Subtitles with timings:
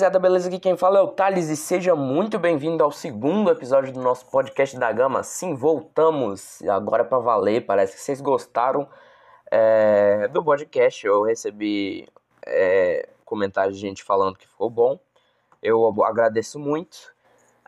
[0.00, 0.48] Rapaziada, beleza?
[0.48, 4.24] Aqui quem fala é o Thales e seja muito bem-vindo ao segundo episódio do nosso
[4.24, 5.22] podcast da Gama.
[5.22, 7.66] Sim, voltamos agora para valer.
[7.66, 8.88] Parece que vocês gostaram
[9.50, 11.06] é, do podcast.
[11.06, 12.08] Eu recebi
[12.46, 14.98] é, comentários de gente falando que ficou bom.
[15.62, 17.12] Eu agradeço muito.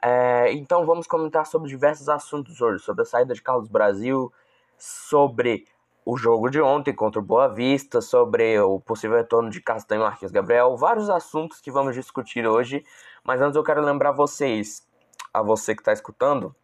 [0.03, 4.33] É, então vamos comentar sobre diversos assuntos hoje, sobre a saída de Carlos Brasil,
[4.79, 5.67] sobre
[6.05, 10.31] o jogo de ontem contra o Boa Vista, sobre o possível retorno de Castanho Marques
[10.31, 12.85] Gabriel, vários assuntos que vamos discutir hoje.
[13.23, 14.87] Mas antes eu quero lembrar vocês,
[15.33, 16.55] a você que está escutando,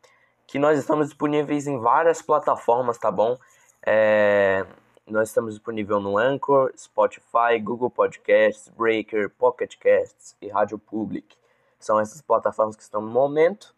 [0.47, 3.39] que nós estamos disponíveis em várias plataformas, tá bom?
[3.87, 4.67] É,
[5.07, 11.37] nós estamos disponíveis no Anchor, Spotify, Google Podcasts, Breaker, Pocket Casts e Rádio Public.
[11.79, 13.75] São essas plataformas que estão no momento.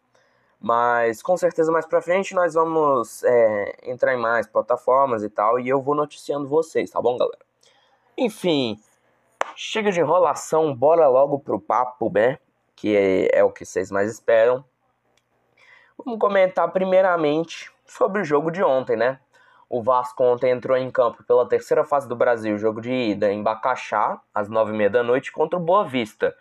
[0.61, 5.59] Mas com certeza mais pra frente nós vamos é, entrar em mais plataformas e tal.
[5.59, 7.39] E eu vou noticiando vocês, tá bom, galera?
[8.15, 8.79] Enfim,
[9.55, 12.37] chega de enrolação, bora logo pro papo, né?
[12.75, 14.63] Que é, é o que vocês mais esperam.
[15.97, 19.19] Vamos comentar primeiramente sobre o jogo de ontem, né?
[19.67, 23.41] O Vasco ontem entrou em campo pela terceira fase do Brasil, jogo de ida em
[23.41, 26.35] Bacaxá, às nove e meia da noite, contra o Boa Vista.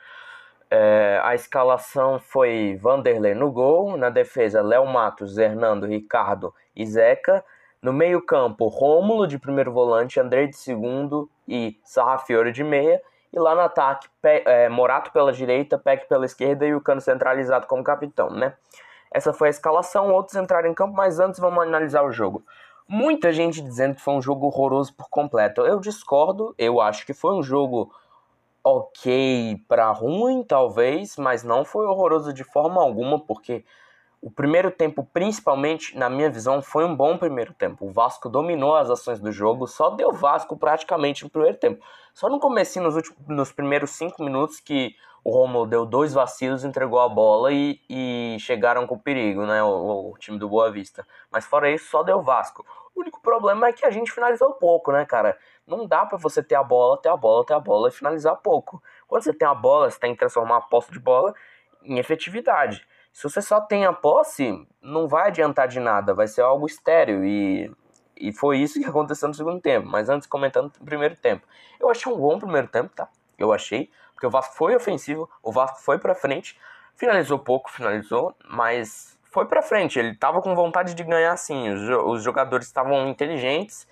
[0.71, 7.45] É, a escalação foi Vanderlei no gol, na defesa Léo Matos, Hernando, Ricardo e Zeca.
[7.83, 13.03] No meio-campo, Rômulo de primeiro volante, André de segundo e Sarrafiore de meia.
[13.33, 17.01] E lá no ataque, Pe é, Morato pela direita, Peck pela esquerda e o Cano
[17.01, 18.55] centralizado como capitão, né?
[19.13, 22.45] Essa foi a escalação, outros entraram em campo, mas antes vamos analisar o jogo.
[22.89, 25.63] Muita gente dizendo que foi um jogo horroroso por completo.
[25.63, 27.93] Eu discordo, eu acho que foi um jogo
[28.63, 33.65] ok para ruim, talvez, mas não foi horroroso de forma alguma, porque
[34.23, 37.87] o primeiro tempo, principalmente, na minha visão, foi um bom primeiro tempo.
[37.87, 41.83] O Vasco dominou as ações do jogo, só deu Vasco praticamente no primeiro tempo.
[42.13, 44.95] Só no começo, nos, últimos, nos primeiros cinco minutos, que
[45.25, 49.63] o Romulo deu dois vacilos, entregou a bola e, e chegaram com perigo, né?
[49.63, 51.07] O, o, time do Boa Vista.
[51.31, 52.65] Mas fora isso, só deu Vasco.
[52.95, 55.37] O único problema é que a gente finalizou pouco, né, cara?
[55.71, 58.35] Não dá para você ter a bola, ter a bola, ter a bola e finalizar
[58.35, 58.83] pouco.
[59.07, 61.33] Quando você tem a bola, você tem que transformar a posse de bola
[61.85, 62.85] em efetividade.
[63.13, 67.25] Se você só tem a posse, não vai adiantar de nada, vai ser algo estéreo
[67.25, 67.73] e,
[68.17, 69.87] e foi isso que aconteceu no segundo tempo.
[69.87, 71.47] Mas antes, comentando o primeiro tempo.
[71.79, 73.09] Eu achei um bom primeiro tempo, tá?
[73.39, 76.59] Eu achei, porque o Vasco foi ofensivo, o Vasco foi para frente,
[76.97, 80.01] finalizou pouco, finalizou, mas foi para frente.
[80.01, 83.87] Ele tava com vontade de ganhar sim, os jogadores estavam inteligentes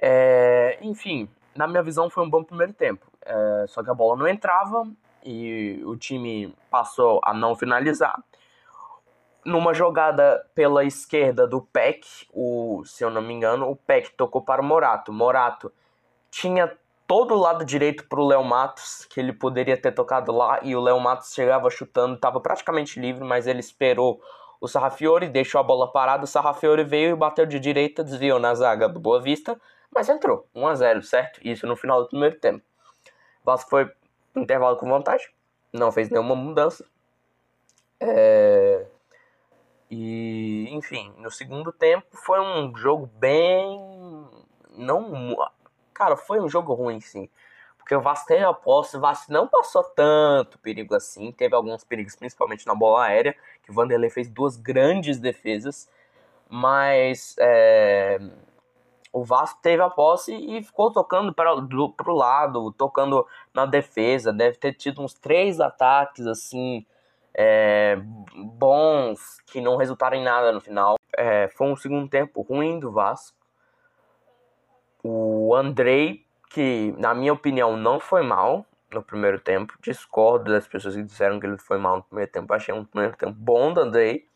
[0.00, 3.06] é, enfim, na minha visão foi um bom primeiro tempo.
[3.22, 4.88] É, só que a bola não entrava
[5.24, 8.18] e o time passou a não finalizar.
[9.44, 14.42] Numa jogada pela esquerda do Peck, o, se eu não me engano, o Peck tocou
[14.42, 15.12] para o Morato.
[15.12, 15.72] Morato
[16.30, 16.72] tinha
[17.06, 20.76] todo o lado direito para o Léo Matos, que ele poderia ter tocado lá, e
[20.76, 24.20] o Léo Matos chegava chutando, estava praticamente livre, mas ele esperou
[24.60, 28.54] o Sarrafiore, deixou a bola parada, o Sarrafiore veio e bateu de direita, desviou na
[28.54, 29.60] zaga do Boa Vista,
[29.92, 31.40] mas entrou, 1 a 0 certo?
[31.42, 32.64] Isso no final do primeiro tempo.
[33.42, 33.90] O Vasco foi
[34.36, 35.28] intervalo com vantagem,
[35.72, 36.84] não fez nenhuma mudança.
[37.98, 38.86] É...
[39.90, 43.78] E, enfim, no segundo tempo foi um jogo bem.
[44.70, 45.36] Não.
[45.92, 47.28] Cara, foi um jogo ruim, sim.
[47.76, 51.32] Porque o Vasco teve a posse, o Vasco não passou tanto perigo assim.
[51.32, 53.34] Teve alguns perigos, principalmente na bola aérea,
[53.64, 55.90] que o Vanderlei fez duas grandes defesas.
[56.48, 57.34] Mas.
[57.38, 58.18] É
[59.12, 64.32] o Vasco teve a posse e ficou tocando para o lado, tocando na defesa.
[64.32, 66.86] Deve ter tido uns três ataques assim
[67.34, 67.98] é,
[68.34, 70.96] bons que não resultaram em nada no final.
[71.16, 73.36] É, foi um segundo tempo ruim do Vasco.
[75.02, 80.94] O Andrei, que na minha opinião não foi mal no primeiro tempo, discordo das pessoas
[80.96, 82.52] que disseram que ele foi mal no primeiro tempo.
[82.52, 84.29] Achei um primeiro tempo bom do Andrei.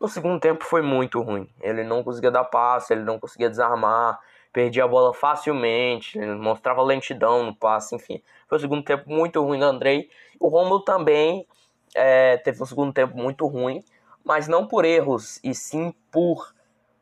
[0.00, 1.46] No segundo tempo foi muito ruim.
[1.60, 4.18] Ele não conseguia dar passe, ele não conseguia desarmar,
[4.50, 8.22] perdia a bola facilmente, mostrava lentidão no passe, enfim.
[8.48, 10.08] Foi um segundo tempo muito ruim do Andrei.
[10.40, 11.46] O Romulo também
[11.94, 13.84] é, teve um segundo tempo muito ruim,
[14.24, 16.54] mas não por erros, e sim por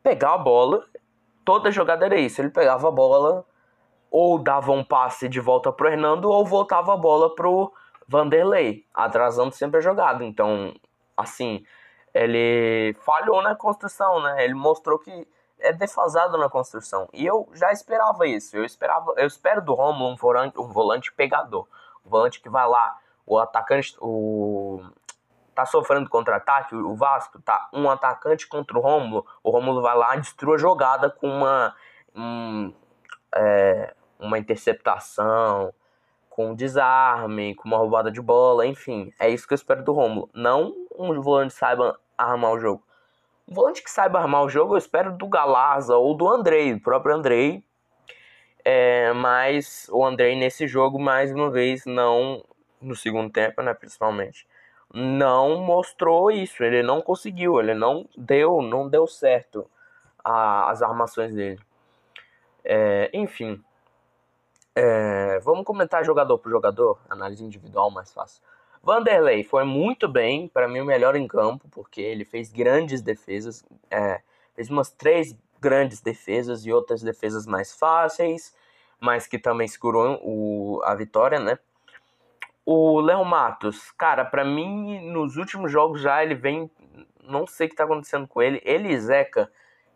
[0.03, 0.85] pegar a bola.
[1.45, 3.45] Toda jogada era isso, ele pegava a bola,
[4.11, 7.71] ou dava um passe de volta pro Hernando, ou voltava a bola pro
[8.07, 10.25] Vanderlei, atrasando sempre a jogada.
[10.25, 10.73] Então,
[11.15, 11.63] assim,
[12.13, 14.43] ele falhou na construção, né?
[14.43, 15.27] Ele mostrou que
[15.59, 17.07] é defasado na construção.
[17.13, 18.55] E eu já esperava isso.
[18.55, 21.67] Eu esperava, eu espero do Romulo um volante, um volante pegador,
[22.05, 24.81] um volante que vai lá, o atacante, o
[25.53, 30.15] tá sofrendo contra-ataque, o Vasco tá um atacante contra o Romulo, o Romulo vai lá
[30.15, 31.75] e destrua a jogada com uma
[32.15, 32.73] um,
[33.35, 35.73] é, uma interceptação,
[36.29, 39.11] com desarme, com uma roubada de bola, enfim.
[39.19, 40.29] É isso que eu espero do Romulo.
[40.33, 42.83] Não um volante saiba armar o jogo.
[43.47, 46.81] Um volante que saiba armar o jogo eu espero do Galaza ou do Andrei, o
[46.81, 47.63] próprio Andrei.
[48.63, 52.43] É, mas o Andrei nesse jogo, mais uma vez, não
[52.81, 54.47] no segundo tempo, né, principalmente,
[54.93, 56.63] não mostrou isso.
[56.63, 59.69] Ele não conseguiu, ele não deu, não deu certo
[60.23, 61.59] a, as armações dele.
[62.63, 63.63] É, enfim,
[64.75, 68.43] é, vamos comentar jogador por jogador, análise individual mais fácil.
[68.81, 73.63] Vanderlei foi muito bem, para mim o melhor em campo, porque ele fez grandes defesas,
[73.91, 74.21] é,
[74.55, 78.55] fez umas três grandes defesas e outras defesas mais fáceis,
[78.99, 81.59] mas que também segurou o, a vitória, né?
[82.65, 86.69] O Léo Matos, cara, para mim nos últimos jogos já ele vem,
[87.23, 88.61] não sei o que tá acontecendo com ele.
[88.63, 89.51] Ele e Zeca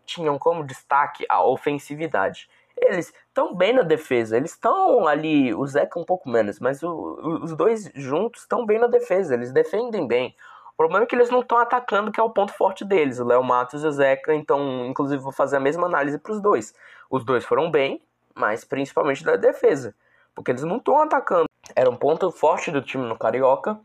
[0.06, 2.50] tinham como destaque a ofensividade.
[2.86, 7.40] Eles estão bem na defesa, eles estão ali, o Zeca um pouco menos, mas o,
[7.42, 10.36] os dois juntos estão bem na defesa, eles defendem bem.
[10.74, 13.26] O problema é que eles não estão atacando, que é o ponto forte deles, o
[13.26, 16.74] Léo Matos e o Zeca, então, inclusive, vou fazer a mesma análise para os dois.
[17.10, 18.02] Os dois foram bem,
[18.34, 19.96] mas principalmente da defesa,
[20.34, 21.46] porque eles não estão atacando.
[21.76, 23.80] Era um ponto forte do time no Carioca.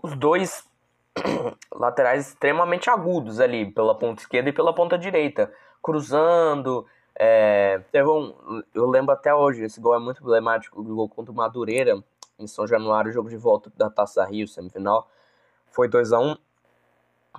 [0.00, 0.64] Os dois
[1.74, 5.52] laterais extremamente agudos ali, pela ponta esquerda e pela ponta direita,
[5.82, 6.86] cruzando.
[7.14, 11.30] É, teve um, eu lembro até hoje, esse gol é muito emblemático, o gol contra
[11.30, 12.02] o Madureira,
[12.38, 15.08] em São Januário, jogo de volta da Taça Rio, semifinal.
[15.70, 16.36] Foi 2 a 1 um.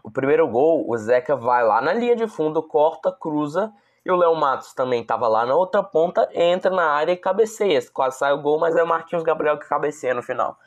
[0.03, 3.71] O primeiro gol, o Zeca vai lá na linha de fundo, corta, cruza
[4.05, 7.79] e o Léo Matos também estava lá na outra ponta, entra na área e cabeceia.
[7.91, 10.57] Quase sai o gol, mas é o Marquinhos Gabriel que cabeceia no final.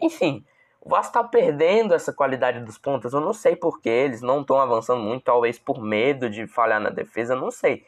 [0.00, 0.44] Enfim,
[0.80, 3.12] o Vasco está perdendo essa qualidade dos pontas.
[3.12, 6.90] Eu não sei porquê, eles não estão avançando muito, talvez por medo de falhar na
[6.90, 7.84] defesa, não sei.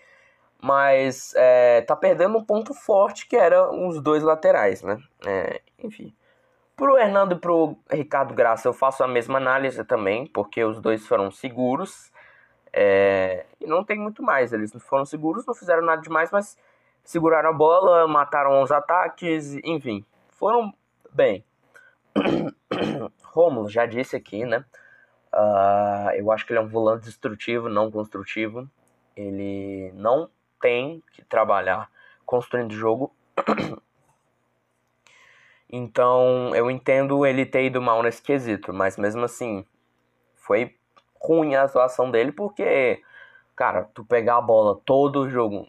[0.63, 4.99] Mas é, tá perdendo um ponto forte que era os dois laterais, né?
[5.27, 6.15] É, enfim.
[6.75, 11.07] Pro Hernando e pro Ricardo Graça eu faço a mesma análise também, porque os dois
[11.07, 12.13] foram seguros.
[12.73, 14.53] É, e não tem muito mais.
[14.53, 16.59] Eles foram seguros, não fizeram nada demais, mas
[17.03, 20.75] seguraram a bola, mataram os ataques, enfim, foram
[21.13, 21.45] bem.
[23.23, 24.65] Romulo, já disse aqui, né?
[25.33, 28.69] Uh, eu acho que ele é um volante destrutivo, não construtivo.
[29.17, 30.29] Ele não
[30.67, 31.89] tem que trabalhar
[32.25, 33.15] construindo jogo.
[35.69, 39.67] Então eu entendo ele ter ido mal nesse quesito, mas mesmo assim
[40.37, 40.77] foi
[41.21, 43.03] ruim a atuação dele, porque,
[43.57, 45.67] cara, tu pegar a bola todo o jogo,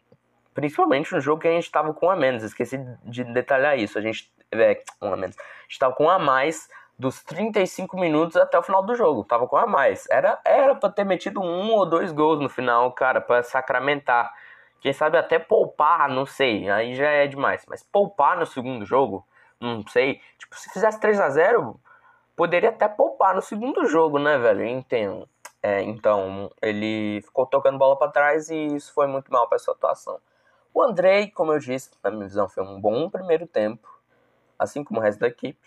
[0.53, 4.01] principalmente no jogo que a gente tava com a menos, esqueci de detalhar isso, a
[4.01, 8.63] gente, é, a menos, a gente tava com a mais dos 35 minutos até o
[8.63, 12.11] final do jogo, tava com a mais, era, era pra ter metido um ou dois
[12.11, 14.31] gols no final, cara, para sacramentar,
[14.81, 19.25] quem sabe até poupar, não sei, aí já é demais, mas poupar no segundo jogo,
[19.59, 21.79] não sei, tipo, se fizesse 3 a 0
[22.35, 25.27] poderia até poupar no segundo jogo, né, velho, eu entendo.
[25.61, 29.73] É, então, ele ficou tocando bola para trás e isso foi muito mal para sua
[29.73, 30.19] atuação.
[30.73, 33.89] O Andrei, como eu disse, na minha visão, foi um bom primeiro tempo,
[34.59, 35.59] assim como o resto da equipe.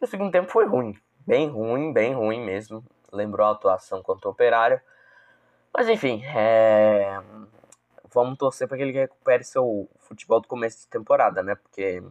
[0.00, 0.94] E o segundo tempo foi ruim,
[1.26, 2.84] bem ruim, bem ruim mesmo.
[3.10, 4.80] Lembrou a atuação contra o Operário.
[5.72, 7.18] Mas enfim, é...
[8.12, 11.54] vamos torcer para que ele recupere seu futebol do começo de temporada, né?
[11.54, 12.02] Porque,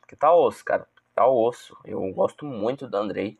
[0.00, 0.86] porque tá osso, cara.
[1.14, 1.76] Tá osso.
[1.84, 3.38] Eu gosto muito do Andrei.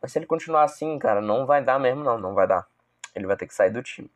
[0.00, 2.18] Mas se ele continuar assim, cara, não vai dar mesmo, não.
[2.18, 2.66] Não vai dar.
[3.14, 4.10] Ele vai ter que sair do time.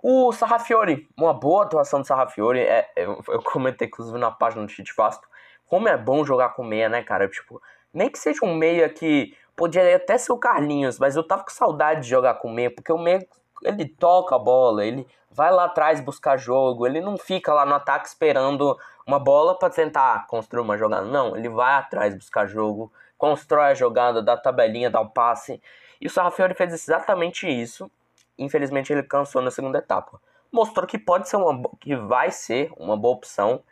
[0.00, 2.60] O Sarrafiori, uma boa atuação do Sarrafiori.
[2.60, 5.26] É, eu, eu comentei, inclusive, na página do Tite Vasto.
[5.66, 7.28] Como é bom jogar com meia, né, cara?
[7.28, 7.60] Tipo,
[7.92, 11.50] nem que seja um meia que podia até ser o Carlinhos, mas eu tava com
[11.50, 13.26] saudade de jogar com meia, porque o meia,
[13.62, 17.74] ele toca a bola, ele vai lá atrás buscar jogo, ele não fica lá no
[17.74, 21.06] ataque esperando uma bola para tentar construir uma jogada.
[21.06, 25.60] Não, ele vai atrás buscar jogo, constrói a jogada, dá tabelinha, dá o passe.
[26.00, 27.90] E o Sarrafiori fez exatamente isso.
[28.38, 30.20] Infelizmente ele cansou na segunda etapa.
[30.50, 33.62] Mostrou que pode ser uma que vai ser uma boa opção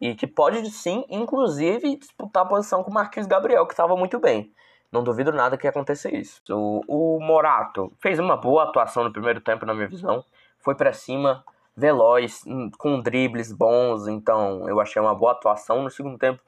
[0.00, 4.18] e que pode sim, inclusive, disputar a posição com o Marquinhos Gabriel, que estava muito
[4.18, 4.52] bem.
[4.90, 6.40] Não duvido nada que aconteça isso.
[6.50, 10.24] O, o Morato fez uma boa atuação no primeiro tempo, na minha visão.
[10.60, 11.44] Foi para cima,
[11.76, 12.42] veloz,
[12.78, 15.82] com dribles bons, então eu achei uma boa atuação.
[15.82, 16.40] No segundo tempo,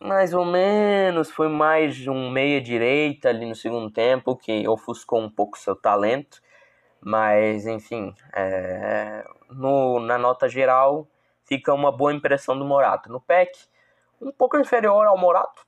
[0.00, 5.30] mais ou menos, foi mais um meia direita ali no segundo tempo que ofuscou um
[5.30, 6.42] pouco seu talento,
[7.00, 11.06] mas enfim, é, no, na nota geral
[11.44, 13.10] fica uma boa impressão do Morato.
[13.10, 13.52] No PEC,
[14.20, 15.64] um pouco inferior ao Morato,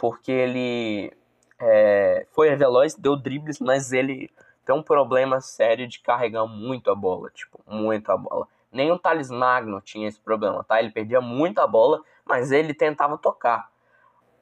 [0.00, 1.12] porque ele
[1.60, 4.30] é, foi veloz, deu dribles, mas ele
[4.64, 8.48] tem um problema sério de carregar muito a bola, tipo, muito a bola.
[8.72, 10.80] Nem o Thales Magno tinha esse problema, tá?
[10.80, 13.70] Ele perdia muito a bola, mas ele tentava tocar.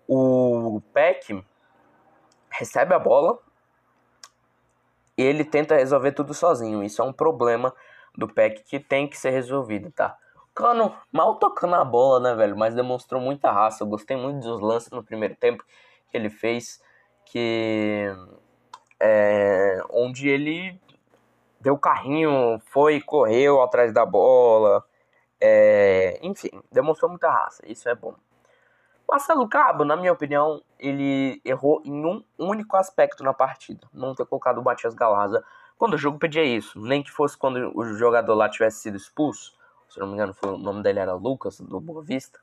[0.07, 1.45] O Peck
[2.49, 3.37] recebe a bola
[5.17, 6.85] e ele tenta resolver tudo sozinho.
[6.85, 7.75] Isso é um problema
[8.17, 10.17] do Peck que tem que ser resolvido, tá?
[10.59, 12.57] O Cano mal tocando a bola, né, velho?
[12.57, 13.85] Mas demonstrou muita raça.
[13.85, 15.65] Eu gostei muito dos lances no primeiro tempo
[16.11, 16.83] que ele fez.
[17.25, 18.09] Que.
[18.99, 20.77] É, onde ele
[21.61, 24.85] deu carrinho, foi, correu atrás da bola.
[25.41, 27.63] É, enfim, demonstrou muita raça.
[27.65, 28.15] Isso é bom.
[29.09, 33.87] Marcelo Cabo, na minha opinião, ele errou em um único aspecto na partida.
[33.93, 35.45] Não ter colocado o Matias Galarza
[35.79, 36.81] quando o jogo pedia isso.
[36.81, 39.57] Nem que fosse quando o jogador lá tivesse sido expulso.
[39.99, 42.39] Se não me engano, foi, o nome dele era Lucas, do Boa Vista.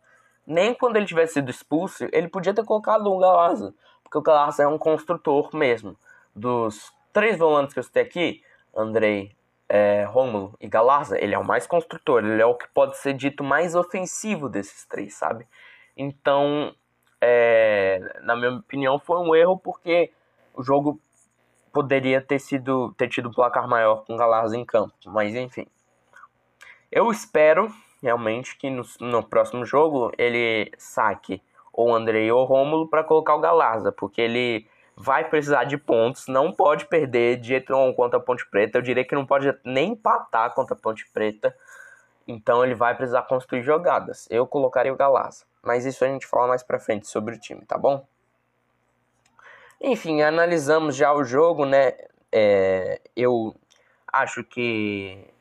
[0.46, 3.74] Nem quando ele tivesse sido expulso, ele podia ter colocado o Galarza.
[4.04, 5.96] Porque o Galarza é um construtor mesmo.
[6.36, 8.44] Dos três volantes que eu citei aqui,
[8.76, 9.34] Andrei,
[9.70, 12.26] é, Rômulo e Galarza, ele é o mais construtor.
[12.26, 15.48] Ele é o que pode ser dito mais ofensivo desses três, sabe?
[15.96, 16.76] Então,
[17.22, 20.12] é, na minha opinião, foi um erro porque
[20.54, 21.00] o jogo
[21.72, 25.66] poderia ter sido ter tido um placar maior com o Galarza em campo, mas enfim.
[26.96, 27.70] Eu espero
[28.02, 33.42] realmente que no, no próximo jogo ele saque ou Andrei ou Rômulo para colocar o
[33.42, 38.22] Galarza, porque ele vai precisar de pontos, não pode perder de jeito nenhum contra a
[38.22, 38.78] Ponte Preta.
[38.78, 41.54] Eu diria que não pode nem empatar contra a Ponte Preta.
[42.26, 44.26] Então ele vai precisar construir jogadas.
[44.32, 45.44] Eu colocaria o Galarza.
[45.62, 48.08] Mas isso a gente fala mais pra frente sobre o time, tá bom?
[49.82, 51.92] Enfim, analisamos já o jogo, né?
[52.32, 53.54] É, eu
[54.14, 55.35] acho que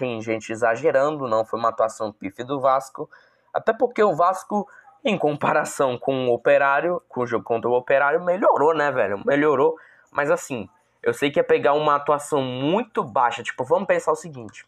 [0.00, 3.08] tem gente exagerando, não foi uma atuação pife do Vasco.
[3.52, 4.68] Até porque o Vasco,
[5.04, 9.22] em comparação com o Operário, com o jogo contra o Operário, melhorou, né, velho?
[9.24, 9.76] Melhorou.
[10.10, 10.68] Mas assim,
[11.02, 13.42] eu sei que é pegar uma atuação muito baixa.
[13.42, 14.64] Tipo, vamos pensar o seguinte: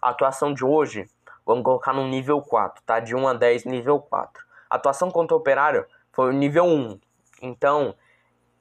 [0.00, 1.08] a atuação de hoje
[1.46, 3.00] Vamos colocar no nível 4, tá?
[3.00, 4.42] De 1 a 10, nível 4.
[4.70, 6.98] A atuação contra o Operário foi nível 1.
[7.42, 7.94] Então,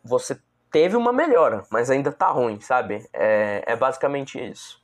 [0.04, 0.40] você
[0.70, 3.08] teve uma melhora, mas ainda tá ruim, sabe?
[3.14, 4.82] É, é basicamente isso.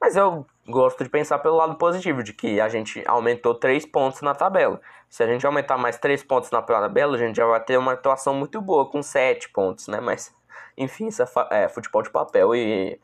[0.00, 4.22] Mas eu gosto de pensar pelo lado positivo, de que a gente aumentou 3 pontos
[4.22, 4.80] na tabela.
[5.08, 7.92] Se a gente aumentar mais 3 pontos na tabela, a gente já vai ter uma
[7.92, 10.00] atuação muito boa, com 7 pontos, né?
[10.00, 10.34] Mas,
[10.76, 11.26] enfim, isso é,
[11.64, 13.00] é futebol de papel e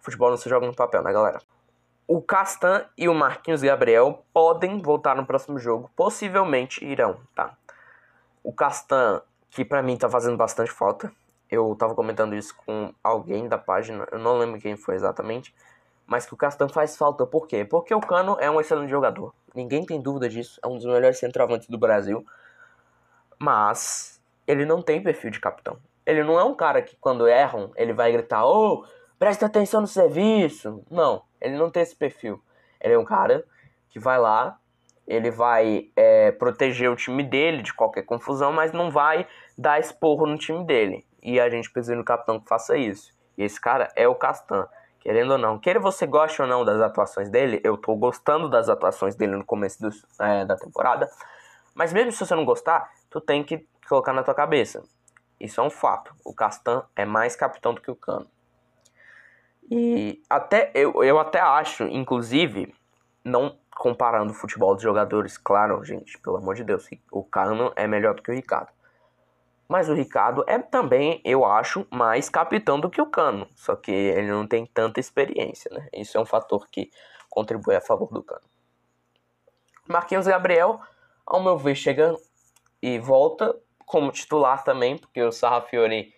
[0.00, 1.40] futebol não se joga no papel, né, galera?
[2.06, 5.90] o Castan e o Marquinhos Gabriel podem voltar no próximo jogo.
[5.96, 7.56] Possivelmente irão, tá?
[8.42, 11.10] O Castan, que para mim tá fazendo bastante falta.
[11.50, 15.54] Eu tava comentando isso com alguém da página, eu não lembro quem foi exatamente.
[16.06, 17.64] Mas que o Castan faz falta, por quê?
[17.64, 19.34] Porque o Cano é um excelente jogador.
[19.54, 20.60] Ninguém tem dúvida disso.
[20.62, 22.24] É um dos melhores centroavantes do Brasil.
[23.38, 25.78] Mas ele não tem perfil de capitão.
[26.04, 28.86] Ele não é um cara que quando erram, ele vai gritar, ô, oh,
[29.18, 30.84] presta atenção no serviço.
[30.90, 31.22] Não.
[31.40, 32.42] Ele não tem esse perfil.
[32.80, 33.44] Ele é um cara
[33.88, 34.58] que vai lá,
[35.06, 40.26] ele vai é, proteger o time dele de qualquer confusão, mas não vai dar esporro
[40.26, 41.06] no time dele.
[41.22, 43.12] E a gente precisa do capitão que faça isso.
[43.36, 44.66] E esse cara é o Castan.
[45.04, 48.70] Querendo ou não, queira você goste ou não das atuações dele, eu tô gostando das
[48.70, 51.10] atuações dele no começo do, é, da temporada.
[51.74, 54.82] Mas mesmo se você não gostar, tu tem que colocar na tua cabeça.
[55.38, 56.14] Isso é um fato.
[56.24, 58.26] O Castan é mais capitão do que o Cano.
[59.70, 62.74] E até eu, eu até acho, inclusive,
[63.22, 67.86] não comparando o futebol dos jogadores, claro, gente, pelo amor de Deus, o Cano é
[67.86, 68.72] melhor do que o Ricardo.
[69.68, 73.48] Mas o Ricardo é também, eu acho, mais capitão do que o Cano.
[73.54, 75.88] Só que ele não tem tanta experiência, né?
[75.92, 76.90] Isso é um fator que
[77.30, 78.44] contribui a favor do Cano.
[79.88, 80.80] Marquinhos Gabriel,
[81.26, 82.14] ao meu ver, chega
[82.80, 83.54] e volta
[83.86, 86.14] como titular também, porque o Sarrafiori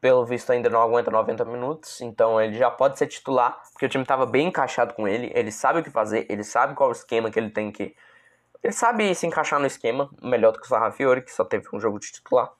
[0.00, 3.88] pelo visto ainda não aguenta 90 minutos, então ele já pode ser titular, porque o
[3.88, 6.92] time estava bem encaixado com ele, ele sabe o que fazer, ele sabe qual o
[6.92, 7.96] esquema que ele tem que...
[8.64, 11.78] Ele sabe se encaixar no esquema, melhor do que o Sarrafiori, que só teve um
[11.78, 12.50] jogo de titular.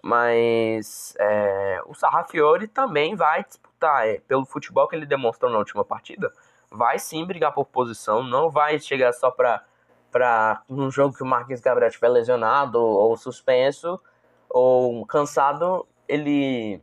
[0.00, 5.84] Mas é, o Sarrafiori também vai disputar, é, pelo futebol que ele demonstrou na última
[5.84, 6.32] partida,
[6.70, 9.64] vai sim brigar por posição, não vai chegar só para
[10.10, 14.00] para um jogo que o Marquinhos Gabriel estiver lesionado ou suspenso
[14.48, 16.80] ou cansado ele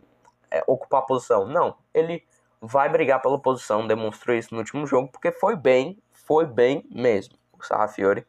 [0.51, 1.47] é, ocupar a posição.
[1.47, 2.23] Não, ele
[2.61, 7.35] vai brigar pela posição, demonstrou isso no último jogo, porque foi bem, foi bem mesmo,
[7.63, 8.25] o.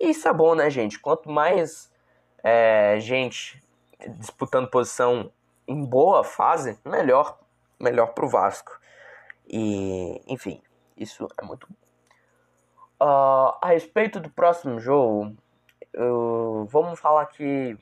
[0.00, 0.98] E isso é bom, né, gente?
[0.98, 1.92] Quanto mais
[2.42, 3.62] é, gente
[4.18, 5.32] disputando posição
[5.66, 7.38] em boa fase, melhor,
[7.80, 8.78] melhor pro Vasco.
[9.46, 10.62] E, enfim,
[10.96, 11.74] isso é muito bom.
[13.00, 15.36] Uh, a respeito do próximo jogo,
[15.96, 17.76] uh, vamos falar que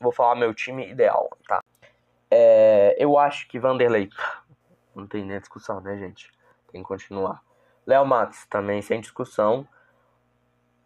[0.00, 1.62] vou falar meu time ideal, tá?
[2.30, 4.10] É, eu acho que Vanderlei.
[4.94, 6.30] Não tem nem discussão, né, gente?
[6.70, 7.42] Tem que continuar.
[7.86, 9.66] Léo Matos também sem discussão.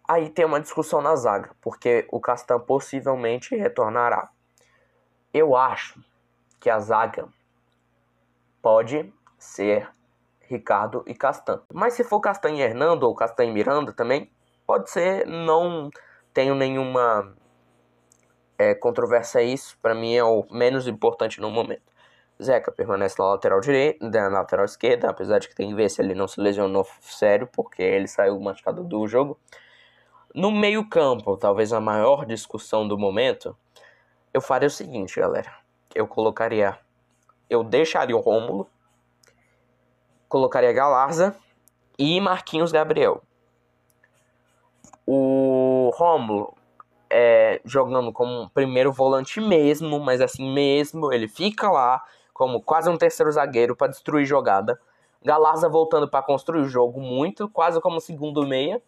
[0.09, 4.31] Aí tem uma discussão na zaga, porque o Castan possivelmente retornará.
[5.35, 6.03] Eu acho
[6.59, 7.29] que a zaga
[8.63, 9.87] pode ser
[10.41, 11.61] Ricardo e Castan.
[11.71, 14.33] Mas se for Castan e Hernando ou Castan e Miranda também,
[14.67, 15.27] pode ser.
[15.27, 15.91] Não
[16.33, 17.37] tenho nenhuma
[18.57, 19.79] é, controvérsia isso.
[19.83, 21.83] Para mim é o menos importante no momento.
[22.43, 26.01] Zeca permanece na lateral direita, na lateral esquerda, apesar de que tem que ver se
[26.01, 29.39] ele não se lesionou sério, porque ele saiu machucado do jogo.
[30.35, 33.57] No meio-campo, talvez a maior discussão do momento,
[34.33, 35.53] eu faria o seguinte, galera.
[35.95, 36.79] Eu colocaria.
[37.49, 38.69] Eu deixaria o Rômulo,
[40.29, 41.35] colocaria Galarza
[41.99, 43.23] e Marquinhos Gabriel.
[45.07, 46.55] O Rômulo
[47.11, 52.03] é, jogando como primeiro volante mesmo, mas assim mesmo, ele fica lá
[52.35, 54.79] como quase um terceiro zagueiro para destruir jogada.
[55.25, 58.81] Galarza voltando para construir o jogo muito, quase como segundo meia,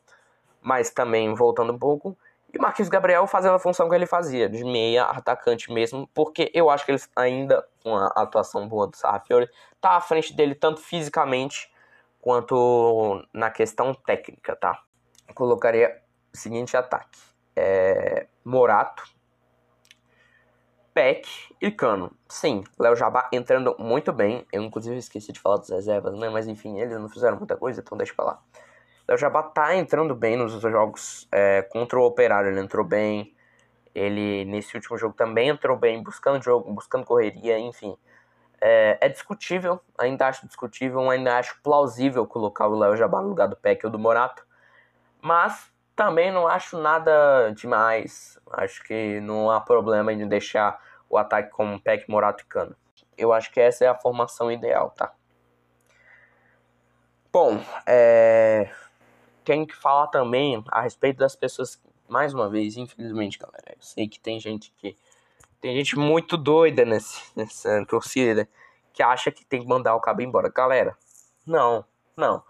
[0.60, 2.16] mas também voltando um pouco.
[2.52, 6.68] E Marquinhos Gabriel fazendo a função que ele fazia, de meia atacante mesmo, porque eu
[6.68, 9.48] acho que ele ainda, com a atuação boa do Sarrafiori,
[9.80, 11.72] tá à frente dele tanto fisicamente
[12.20, 14.82] quanto na questão técnica, tá?
[15.28, 15.96] Eu colocaria
[16.34, 17.18] o seguinte ataque:
[17.54, 19.04] é, Morato,
[20.92, 21.28] Peck
[21.60, 22.12] e Cano.
[22.28, 24.44] Sim, Léo Jabá entrando muito bem.
[24.52, 26.28] Eu, inclusive, esqueci de falar dos reservas, né?
[26.28, 28.42] Mas enfim, eles não fizeram muita coisa, então deixa pra lá.
[29.10, 32.48] Léo Jabá tá entrando bem nos jogos é, contra o Operário.
[32.48, 33.34] Ele entrou bem.
[33.92, 37.96] Ele, nesse último jogo, também entrou bem, buscando jogo, buscando correria, enfim.
[38.60, 43.48] É, é discutível, ainda acho discutível, ainda acho plausível colocar o Léo Jabá no lugar
[43.48, 44.46] do Peck ou do Morato.
[45.20, 48.38] Mas também não acho nada demais.
[48.52, 52.76] Acho que não há problema em deixar o ataque com Peck, Morato e Cano.
[53.18, 55.12] Eu acho que essa é a formação ideal, tá?
[57.32, 58.70] Bom, é...
[59.44, 61.80] tenho que falar também a respeito das pessoas.
[62.08, 64.96] Mais uma vez, infelizmente, galera, eu sei que tem gente que.
[65.60, 68.48] Tem gente muito doida nesse, nessa torcida
[68.92, 70.50] que acha que tem que mandar o cabo embora.
[70.50, 70.96] Galera,
[71.46, 71.84] não,
[72.16, 72.42] não.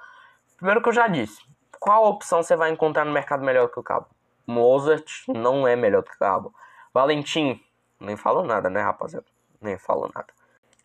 [0.57, 1.43] Primeiro que eu já disse,
[1.79, 4.07] qual opção você vai encontrar no mercado melhor que o cabo?
[4.47, 6.55] Mozart não é melhor que o cabo.
[6.93, 7.61] Valentim,
[7.99, 9.27] nem falo nada, né, rapaziada?
[9.61, 10.29] Nem falo nada.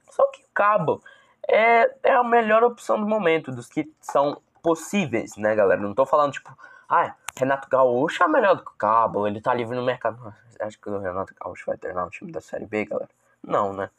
[0.09, 1.01] Só que o cabo
[1.47, 5.79] é, é a melhor opção do momento, dos que são possíveis, né, galera?
[5.79, 6.49] Não tô falando, tipo,
[6.89, 10.33] ah, Renato Gaúcho é melhor do que o cabo, ele tá livre no mercado.
[10.59, 13.09] Acho que o Renato Gaúcho vai treinar o time da Série B, galera?
[13.43, 13.91] Não, né?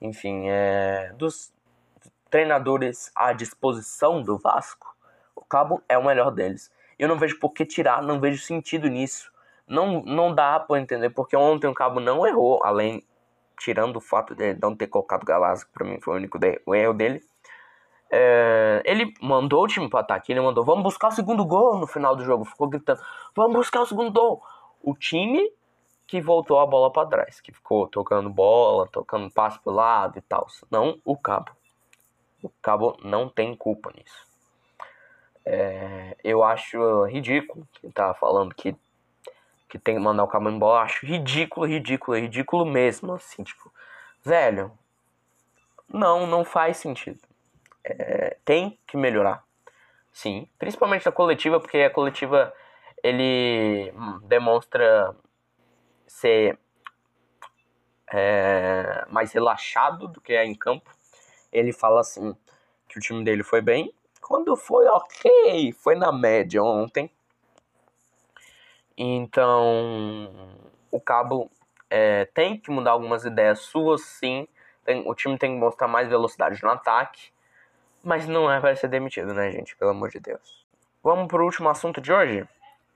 [0.00, 1.12] Enfim, é.
[1.18, 1.52] Dos
[2.30, 4.96] treinadores à disposição do Vasco,
[5.36, 6.72] o Cabo é o melhor deles.
[6.98, 9.30] Eu não vejo por que tirar, não vejo sentido nisso.
[9.68, 13.06] Não, não dá para entender, porque ontem o Cabo não errou, além,
[13.58, 16.74] tirando o fato de não ter colocado Galazzi, que pra mim foi o único o
[16.74, 17.22] erro dele.
[18.10, 21.86] É, ele mandou o time pro ataque, ele mandou, vamos buscar o segundo gol no
[21.86, 23.00] final do jogo, ficou gritando,
[23.36, 24.42] vamos buscar o segundo gol.
[24.82, 25.48] O time
[26.10, 30.22] que voltou a bola para trás, que ficou tocando bola, tocando passe pro lado e
[30.22, 30.48] tal.
[30.68, 31.52] Não o Cabo.
[32.42, 34.26] O Cabo não tem culpa nisso.
[35.44, 38.74] É, eu acho ridículo quem tá falando que,
[39.68, 40.82] que tem que mandar o cabo embora.
[40.82, 43.14] Acho ridículo, ridículo, ridículo mesmo.
[43.14, 43.72] Assim, tipo,
[44.24, 44.72] velho,
[45.88, 47.20] não, não faz sentido.
[47.98, 49.44] É, tem que melhorar.
[50.12, 52.52] Sim, principalmente na coletiva, porque a coletiva
[53.02, 55.14] ele hum, demonstra
[56.06, 56.58] ser
[58.12, 60.90] é, mais relaxado do que é em campo.
[61.52, 62.36] Ele fala assim
[62.88, 67.10] que o time dele foi bem, quando foi ok, foi na média ontem.
[68.96, 70.30] Então,
[70.90, 71.50] o Cabo
[71.88, 74.46] é, tem que mudar algumas ideias suas, sim.
[74.84, 77.32] Tem, o time tem que mostrar mais velocidade no ataque.
[78.02, 79.76] Mas não é para ser demitido, né, gente?
[79.76, 80.66] Pelo amor de Deus.
[81.02, 82.46] Vamos pro último assunto de hoje?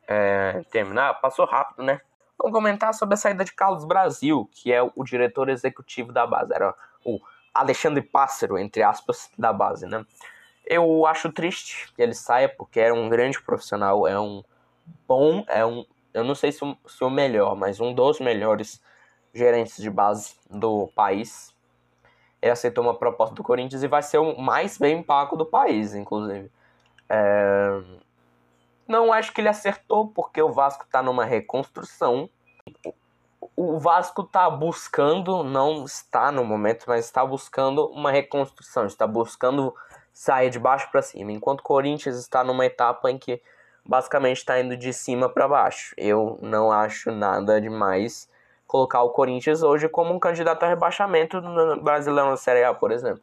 [0.06, 1.14] É, terminar?
[1.20, 2.00] Passou rápido, né?
[2.38, 6.52] Vamos comentar sobre a saída de Carlos Brasil, que é o diretor executivo da base.
[6.52, 7.20] Era o
[7.54, 10.04] Alexandre Pássaro, entre aspas, da base, né?
[10.66, 14.42] Eu acho triste que ele saia, porque era um grande profissional, é um
[15.06, 18.82] bom, é um, eu não sei se se o melhor, mas um dos melhores
[19.32, 21.53] gerentes de base do país.
[22.44, 25.94] Ele aceitou uma proposta do Corinthians e vai ser o mais bem pago do país,
[25.94, 26.50] inclusive.
[27.08, 27.80] É...
[28.86, 32.28] Não acho que ele acertou, porque o Vasco está numa reconstrução.
[33.56, 39.74] O Vasco está buscando, não está no momento, mas está buscando uma reconstrução, está buscando
[40.12, 43.40] saia de baixo para cima, enquanto o Corinthians está numa etapa em que
[43.86, 45.94] basicamente está indo de cima para baixo.
[45.96, 48.28] Eu não acho nada demais
[48.74, 52.90] colocar o Corinthians hoje como um candidato a rebaixamento no Brasileiro na Série A, por
[52.90, 53.22] exemplo.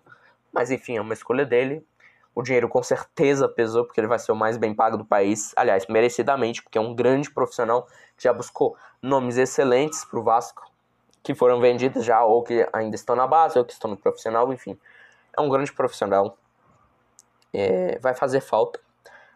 [0.50, 1.86] Mas enfim, é uma escolha dele.
[2.34, 5.52] O dinheiro com certeza pesou, porque ele vai ser o mais bem pago do país.
[5.58, 7.86] Aliás, merecidamente, porque é um grande profissional
[8.16, 10.72] que já buscou nomes excelentes para o Vasco,
[11.22, 14.54] que foram vendidos já, ou que ainda estão na base, ou que estão no profissional,
[14.54, 14.80] enfim.
[15.38, 16.38] É um grande profissional.
[17.54, 18.80] É, vai fazer falta.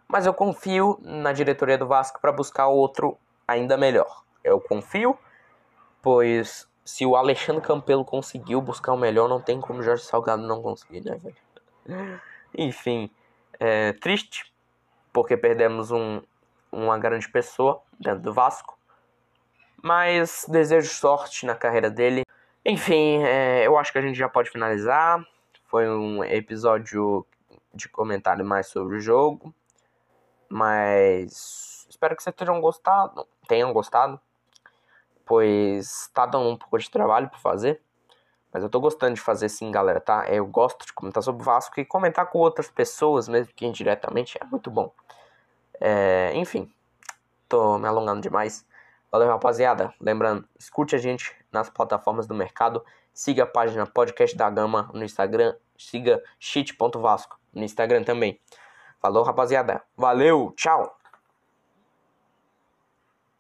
[0.08, 4.24] Mas eu confio na diretoria do Vasco para buscar outro ainda melhor.
[4.42, 5.20] Eu confio,
[6.06, 10.44] pois se o Alexandre Campelo conseguiu buscar o melhor, não tem como o Jorge Salgado
[10.44, 11.36] não conseguir, né, velho?
[12.56, 13.10] Enfim,
[13.60, 14.54] é triste,
[15.12, 16.22] porque perdemos um,
[16.72, 18.78] uma grande pessoa dentro do Vasco.
[19.82, 22.22] Mas desejo sorte na carreira dele.
[22.64, 25.26] Enfim, é, eu acho que a gente já pode finalizar.
[25.66, 27.26] Foi um episódio
[27.74, 29.52] de comentário mais sobre o jogo.
[30.48, 33.28] Mas espero que vocês tenham gostado.
[33.48, 34.22] Tenham gostado.
[35.26, 37.82] Pois tá dando um pouco de trabalho para fazer.
[38.54, 40.26] Mas eu tô gostando de fazer sim, galera, tá?
[40.30, 44.38] Eu gosto de comentar sobre o Vasco e comentar com outras pessoas, mesmo que indiretamente,
[44.40, 44.94] é muito bom.
[45.82, 46.72] É, enfim,
[47.50, 48.66] tô me alongando demais.
[49.12, 49.94] Valeu, rapaziada.
[50.00, 52.84] Lembrando, escute a gente nas plataformas do mercado.
[53.14, 55.56] Siga a página Podcast da Gama no Instagram.
[55.78, 58.40] Siga shit.vasco no Instagram também.
[59.00, 59.82] Falou, rapaziada.
[59.98, 60.98] Valeu, tchau.